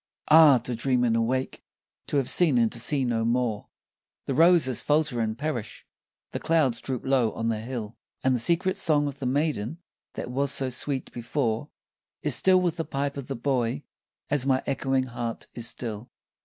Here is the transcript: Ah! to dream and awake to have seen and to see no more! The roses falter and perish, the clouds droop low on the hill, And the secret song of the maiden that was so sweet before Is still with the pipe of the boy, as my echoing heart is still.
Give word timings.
Ah! 0.29 0.57
to 0.57 0.73
dream 0.73 1.03
and 1.03 1.15
awake 1.15 1.63
to 2.07 2.17
have 2.17 2.27
seen 2.27 2.57
and 2.57 2.71
to 2.71 2.79
see 2.79 3.05
no 3.05 3.23
more! 3.23 3.67
The 4.25 4.33
roses 4.33 4.81
falter 4.81 5.19
and 5.21 5.37
perish, 5.37 5.85
the 6.31 6.39
clouds 6.39 6.81
droop 6.81 7.05
low 7.05 7.31
on 7.33 7.49
the 7.49 7.59
hill, 7.59 7.97
And 8.23 8.35
the 8.35 8.39
secret 8.39 8.77
song 8.77 9.05
of 9.07 9.19
the 9.19 9.27
maiden 9.27 9.77
that 10.15 10.31
was 10.31 10.51
so 10.51 10.69
sweet 10.69 11.11
before 11.11 11.69
Is 12.23 12.33
still 12.33 12.59
with 12.59 12.77
the 12.77 12.83
pipe 12.83 13.15
of 13.15 13.27
the 13.27 13.35
boy, 13.35 13.83
as 14.27 14.43
my 14.47 14.63
echoing 14.65 15.03
heart 15.05 15.45
is 15.53 15.67
still. 15.67 16.09